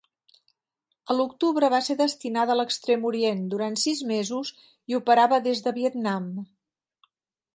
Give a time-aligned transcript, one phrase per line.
[1.13, 4.53] A l'octubre va ser destinada a l'Extrem Orient durant sis mesos
[4.93, 6.29] i operava des de Vietnam.